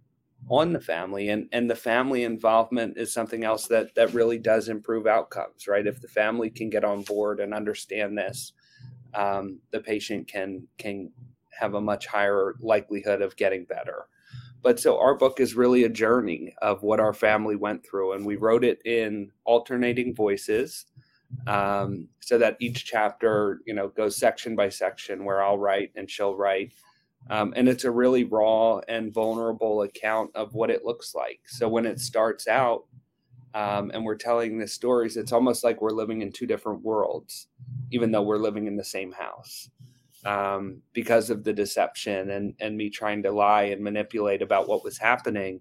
[0.50, 4.68] on the family and and the family involvement is something else that that really does
[4.68, 5.86] improve outcomes right?
[5.86, 8.52] If the family can get on board and understand this
[9.14, 11.12] um, the patient can can
[11.58, 14.06] have a much higher likelihood of getting better.
[14.64, 18.24] But so our book is really a journey of what our family went through, and
[18.24, 20.86] we wrote it in alternating voices,
[21.46, 26.10] um, so that each chapter, you know, goes section by section, where I'll write and
[26.10, 26.72] she'll write,
[27.28, 31.40] um, and it's a really raw and vulnerable account of what it looks like.
[31.46, 32.86] So when it starts out,
[33.52, 37.48] um, and we're telling the stories, it's almost like we're living in two different worlds,
[37.90, 39.68] even though we're living in the same house
[40.24, 44.84] um, because of the deception and and me trying to lie and manipulate about what
[44.84, 45.60] was happening,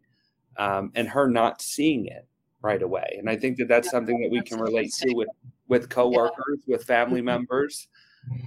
[0.58, 2.28] um, and her not seeing it
[2.62, 3.16] right away.
[3.20, 5.30] And I think that that's something that we can relate to with
[5.68, 6.76] with coworkers, yeah.
[6.76, 7.26] with family mm-hmm.
[7.26, 7.88] members.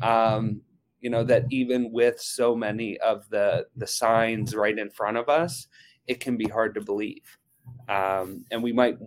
[0.03, 0.63] Um,
[1.01, 5.29] you know that even with so many of the the signs right in front of
[5.29, 5.69] us,
[6.07, 7.39] it can be hard to believe.
[7.89, 8.99] Um, and we might,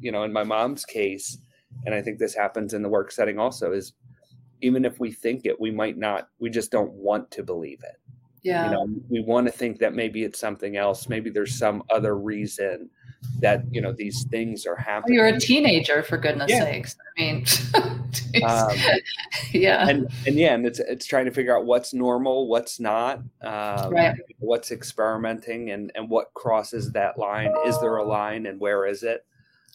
[0.00, 1.38] you know, in my mom's case,
[1.84, 3.92] and I think this happens in the work setting also, is
[4.62, 7.96] even if we think it, we might not, we just don't want to believe it.
[8.42, 8.64] Yeah.
[8.64, 11.08] You know, we want to think that maybe it's something else.
[11.08, 12.90] Maybe there's some other reason
[13.40, 15.14] that, you know, these things are happening.
[15.14, 16.64] You're a teenager for goodness yeah.
[16.64, 16.96] sakes.
[17.16, 17.44] I mean,
[18.44, 18.70] um,
[19.52, 19.88] yeah.
[19.88, 23.92] And, and yeah, and it's, it's trying to figure out what's normal, what's not, um,
[23.92, 24.16] right.
[24.40, 27.52] what's experimenting and, and what crosses that line.
[27.66, 29.24] Is there a line and where is it?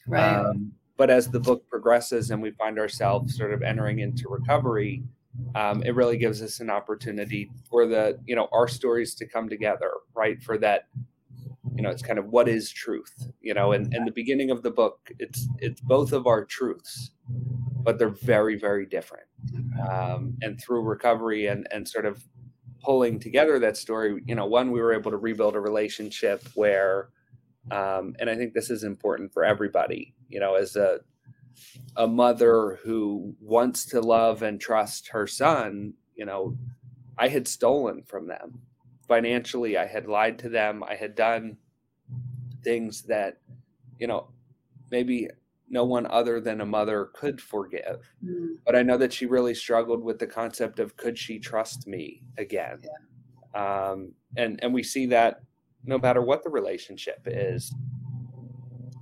[0.08, 0.36] Right.
[0.36, 5.03] Um, but as the book progresses and we find ourselves sort of entering into recovery
[5.55, 9.47] um, it really gives us an opportunity for the you know our stories to come
[9.49, 10.41] together right?
[10.41, 10.88] For that
[11.75, 13.71] you know it's kind of what is truth you know?
[13.73, 17.12] And in the beginning of the book it's it's both of our truths
[17.83, 19.27] but they're very very different.
[19.89, 22.23] Um, and through recovery and and sort of
[22.83, 27.10] pulling together that story you know one we were able to rebuild a relationship where
[27.71, 30.13] um, and I think this is important for everybody.
[30.30, 30.99] You know, as a
[31.95, 36.56] a mother who wants to love and trust her son, you know,
[37.17, 38.62] I had stolen from them
[39.08, 39.77] financially.
[39.77, 40.84] I had lied to them.
[40.84, 41.58] I had done
[42.63, 43.38] things that,
[43.99, 44.30] you know,
[44.91, 45.30] maybe
[45.69, 48.10] no one other than a mother could forgive.
[48.23, 48.58] Mm.
[48.65, 52.23] But I know that she really struggled with the concept of could she trust me
[52.38, 52.82] again?
[52.84, 53.89] Yeah.
[53.89, 55.41] Um, and and we see that
[55.85, 57.73] no matter what the relationship is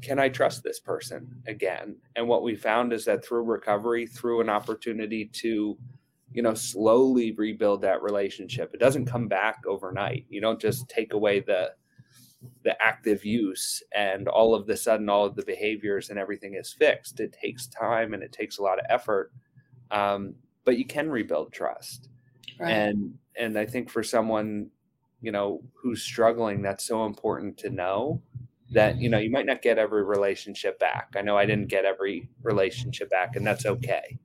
[0.06, 1.96] can i trust this person again?
[2.16, 5.78] And what we found is that through recovery through an opportunity to
[6.32, 10.26] you know slowly rebuild that relationship it doesn't come back overnight.
[10.30, 11.72] You don't just take away the
[12.64, 16.72] the active use and all of the sudden all of the behaviors and everything is
[16.72, 17.20] fixed.
[17.20, 19.32] It takes time and it takes a lot of effort
[19.90, 20.36] um,
[20.66, 22.10] but you can rebuild trust.
[22.58, 22.72] Right.
[22.72, 24.70] and and i think for someone
[25.26, 28.22] you know who's struggling that's so important to know
[28.70, 31.84] that you know you might not get every relationship back i know i didn't get
[31.84, 34.20] every relationship back and that's okay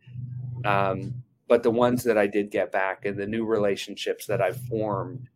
[0.66, 1.14] um,
[1.48, 5.28] but the ones that i did get back and the new relationships that i've formed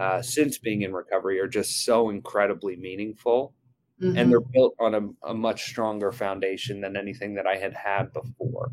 [0.00, 3.54] uh, since being in recovery are just so incredibly meaningful
[4.02, 4.18] mm-hmm.
[4.18, 8.12] and they're built on a, a, much stronger foundation than anything that i had had
[8.12, 8.72] before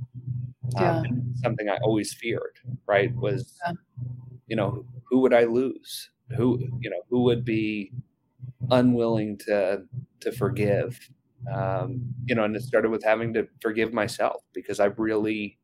[0.75, 0.97] yeah.
[0.97, 3.73] Um, something i always feared right was yeah.
[4.47, 7.91] you know who would i lose who you know who would be
[8.71, 9.83] unwilling to
[10.21, 10.99] to forgive.
[11.53, 15.57] Um, you know and it started with having to forgive myself because i really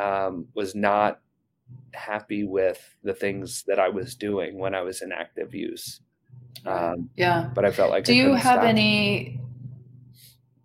[0.00, 1.20] um, was not
[1.92, 6.00] happy with the things that i was doing when i was in active use.
[6.66, 7.50] Um, yeah.
[7.52, 9.40] but i felt like do you have any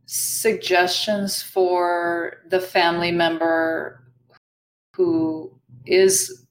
[0.06, 4.04] suggestions for the family member
[4.94, 5.52] who
[5.88, 6.45] is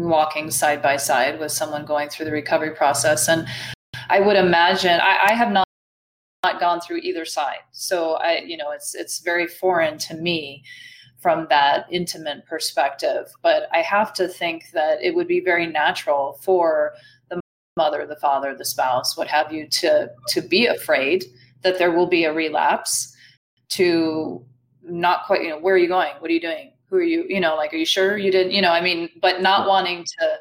[0.00, 3.28] walking side by side with someone going through the recovery process.
[3.28, 3.46] And
[4.08, 5.64] I would imagine I, I have not
[6.44, 7.58] not gone through either side.
[7.72, 10.62] So I, you know, it's it's very foreign to me
[11.18, 13.26] from that intimate perspective.
[13.42, 16.92] But I have to think that it would be very natural for
[17.28, 17.40] the
[17.76, 21.24] mother, the father, the spouse, what have you, to to be afraid
[21.62, 23.16] that there will be a relapse,
[23.70, 24.44] to
[24.82, 26.12] not quite, you know, where are you going?
[26.20, 26.72] What are you doing?
[26.88, 29.08] Who are you you know like are you sure you didn't you know i mean
[29.20, 30.36] but not wanting to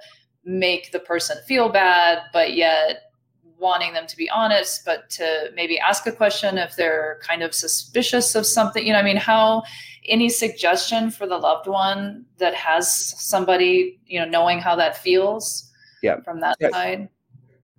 [0.46, 3.12] make the person feel bad but yet
[3.60, 7.54] wanting them to be honest but to maybe ask a question if they're kind of
[7.54, 9.64] suspicious of something you know i mean how
[10.06, 15.72] any suggestion for the loved one that has somebody you know knowing how that feels
[16.04, 16.22] yeah.
[16.22, 16.70] from that yeah.
[16.70, 17.10] side?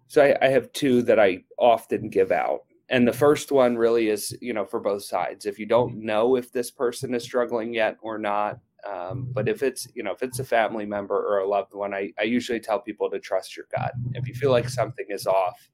[0.09, 4.09] so I, I have two that i often give out and the first one really
[4.09, 5.47] is you know for both sides.
[5.47, 9.63] If you don't know if this person is struggling yet or not um, but if
[9.63, 12.61] it's you know if it's a family member or a loved one I, I usually
[12.61, 13.93] tell people to trust your gut.
[14.15, 15.69] If you feel like something is off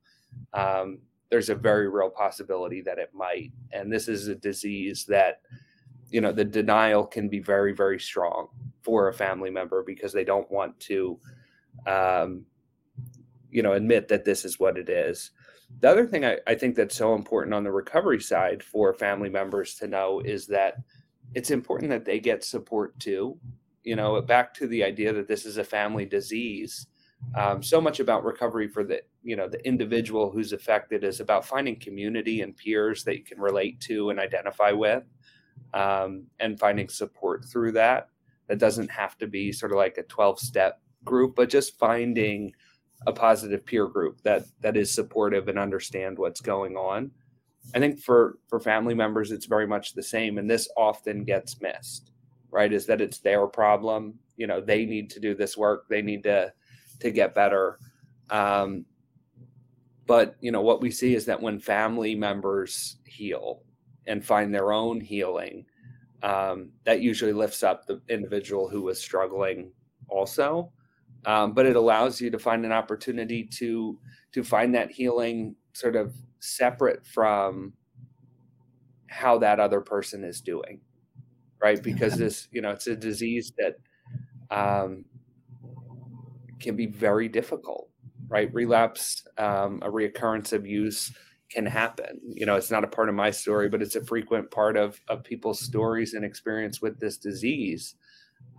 [0.53, 1.01] um,
[1.31, 3.53] there's a very real possibility that it might.
[3.73, 5.41] And this is a disease that
[6.11, 8.49] you know the denial can be very very strong
[8.83, 11.19] for a family member because they don't want to
[11.87, 12.45] um,
[13.51, 15.33] you know admit that this is what it is
[15.81, 19.29] the other thing I, I think that's so important on the recovery side for family
[19.29, 20.77] members to know is that
[21.35, 23.39] it's important that they get support too.
[23.83, 26.87] You know back to the idea that this is a family disease
[27.35, 31.47] um, so much about recovery for the you know the individual who's affected is about
[31.47, 35.05] finding community and peers that you can relate to and identify with
[35.73, 38.09] um, and finding support through that.
[38.49, 42.53] That doesn't have to be sort of like a 12 step group but just finding
[43.07, 47.11] a positive peer group that that is supportive and understand what's going on.
[47.75, 51.61] I think for for family members it's very much the same and this often gets
[51.61, 52.11] missed
[52.55, 52.73] right?
[52.73, 54.15] Is that it's their problem.
[54.37, 55.87] You know they need to do this work.
[55.89, 56.53] They need to
[57.01, 57.81] to get better.
[58.31, 58.87] Um,
[60.07, 63.63] but you know what we see is that when family members heal
[64.07, 65.67] and find their own healing
[66.23, 69.73] um, that usually lifts up the individual who was struggling
[70.09, 70.71] also
[71.27, 73.99] um, but it allows you to find an opportunity to
[74.33, 77.73] to find that healing sort of separate from
[79.09, 80.81] how that other person is doing
[81.63, 81.83] right?
[81.83, 83.77] Because this you know it's a disease that
[84.57, 85.05] um,
[86.61, 87.89] can be very difficult
[88.29, 88.53] right?
[88.55, 91.13] Relapse um, a reoccurrence of use
[91.51, 92.21] can happen.
[92.25, 95.01] You know it's not a part of my story but it's a frequent part of
[95.09, 97.95] of people's stories and experience with this disease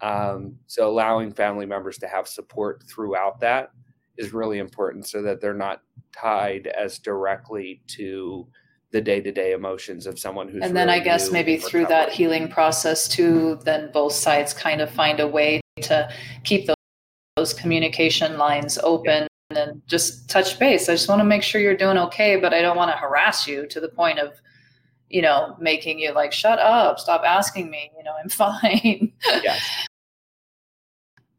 [0.02, 3.72] um, so allowing family members to have support throughout that
[4.18, 5.82] is really important so that they're not
[6.14, 8.48] tied as directly to
[8.92, 12.48] the day-to-day emotions of someone who's and then really i guess maybe through that healing
[12.48, 16.10] process too then both sides kind of find a way to
[16.46, 16.76] keep those,
[17.36, 20.90] those communication lines open and just touch base.
[20.90, 23.46] I just want to make sure you're doing okay but i don't want to harass
[23.48, 24.40] you to the point of
[25.10, 29.12] you know making you like shut up stop asking me you know i'm fine
[29.44, 29.88] Yes.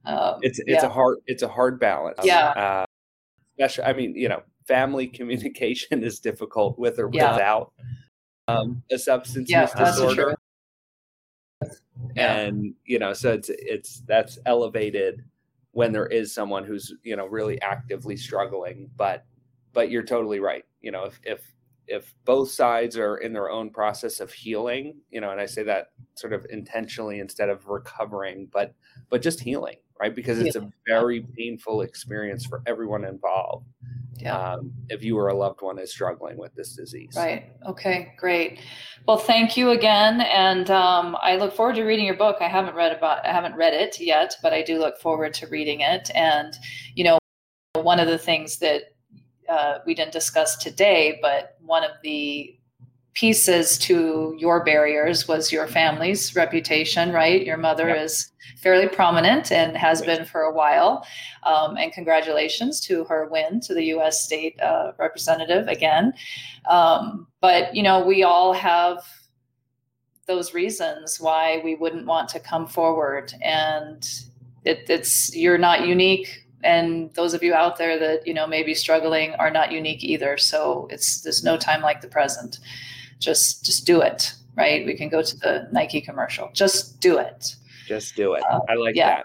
[0.05, 0.87] um, it's it's yeah.
[0.87, 2.49] a hard it's a hard balance Yeah.
[2.51, 2.85] uh,
[3.59, 7.33] especially i mean you know family communication is difficult with or Yeah.
[7.33, 7.73] without
[8.49, 10.37] um, a substance Yeah, use disorder
[12.17, 15.25] and you know so it's it's that's elevated
[15.73, 19.25] when there is someone who's you know really actively struggling but
[19.73, 21.56] but you're totally right you know if if
[21.89, 25.63] if both sides are in their own process of healing you know and i say
[25.63, 28.75] that sort of intentionally instead of recovering but
[29.11, 33.67] but just healing right because it's a very painful experience for everyone involved
[34.19, 37.53] yeah um, if you or a loved one is struggling with this disease Right.
[37.67, 38.15] Okay.
[38.19, 38.61] Great.
[39.07, 42.39] Well, thank you again, and um, I look forward to reading your book.
[42.41, 45.47] I haven't read about, I haven't read it yet, but I do look forward to
[45.47, 46.11] reading it.
[46.15, 46.55] And
[46.95, 47.19] you know,
[47.75, 48.96] one of the things that
[49.49, 52.59] uh, we didn't discuss today, but one of the
[53.15, 57.13] pieces to your barriers was your family's reputation.
[57.13, 57.47] Right.
[57.47, 58.05] Your mother Yep.
[58.05, 60.19] is fairly prominent and has Yes.
[60.19, 61.07] been for a while.
[61.43, 64.23] Um, and congratulations to her win to the U.S.
[64.23, 66.13] State uh, Representative again.
[66.69, 68.99] Um, but you know, we all have
[70.27, 74.07] those reasons why we wouldn't want to come forward, and
[74.65, 76.46] it, it's you're not unique.
[76.67, 80.03] And those of you out there that you know may be struggling are not unique
[80.05, 80.37] either.
[80.37, 82.59] So it's there's no time like the present.
[83.21, 84.33] Just just do it.
[84.57, 84.85] Right?
[84.87, 86.51] We can go to the Nike commercial.
[86.55, 87.55] Just do it.
[87.87, 89.17] just do it Uh, i like yeah.
[89.17, 89.25] that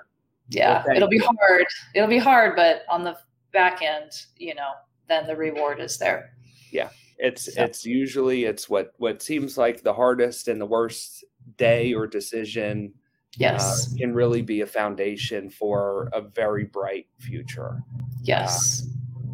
[0.50, 1.30] Yeah, Well, it'll be you.
[1.39, 1.66] hard.
[1.96, 3.16] It'll be hard, but on the
[3.54, 4.72] back end, you know,
[5.08, 6.34] then the reward is there.
[6.72, 6.89] Yeah.
[7.18, 11.24] It's So- it's usually it's what what seems like the hardest and the worst
[11.58, 12.94] day or decision
[13.38, 13.93] Yes.
[13.93, 17.82] uh, can really be a foundation for a very bright future
[18.23, 18.88] yes.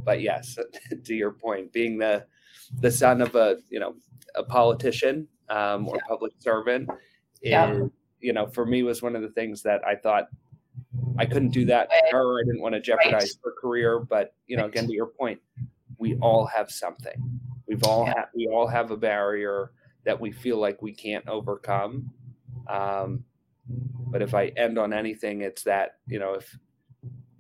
[0.06, 0.58] but yes
[1.04, 2.26] to your point being the
[2.82, 3.96] the son of a you know
[4.36, 6.90] a politician um, or public servant
[7.42, 7.80] is Yeah.
[8.20, 10.28] you know for me was one of the things that i thought
[11.18, 14.58] i couldn't do that to her i didn't want to jeopardize her career but you
[14.58, 14.74] know Right.
[14.74, 15.40] again to your point
[15.98, 17.18] we all have something
[17.68, 18.14] we've all Yeah.
[18.16, 19.72] ha- we all have a barrier
[20.04, 22.12] that we feel like we can't overcome
[22.68, 23.24] um,
[24.12, 24.58] but if i mm-hmm.
[24.58, 26.58] end on anything it's that you know if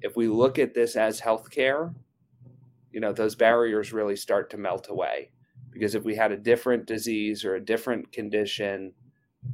[0.02, 1.94] if we look at this as healthcare
[2.98, 5.30] you know those barriers really start to melt away.
[5.72, 8.94] Because if we had a different disease or a different condition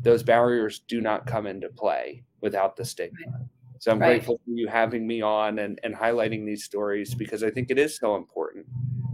[0.02, 3.20] those barriers do not come into play without the stigma.
[3.80, 4.12] So i'm Right.
[4.12, 7.78] grateful for you having me on and, and highlighting these stories because i think it
[7.78, 8.66] is so important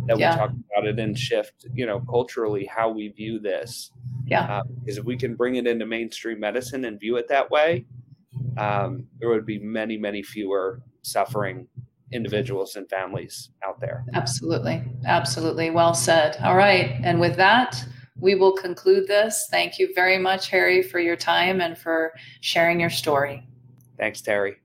[0.05, 0.35] that Yeah.
[0.35, 3.91] we talk about it and shift you know culturally how we view this
[4.29, 4.43] Yeah.
[4.43, 7.85] uh, because if we can bring it into mainstream medicine and view it that way
[8.57, 11.67] um, there would be many many fewer suffering
[12.11, 14.83] individuals and families out there Absolutely.
[15.05, 15.69] Absolutely.
[15.69, 16.37] Well said.
[16.41, 16.99] All right.
[17.03, 17.83] And with that,
[18.19, 19.47] we will conclude this.
[19.49, 23.47] Thank you very much, Harry, for your time and for sharing your story.
[23.97, 24.57] Thanks, Terry.